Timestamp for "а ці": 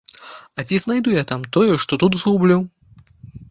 0.61-0.79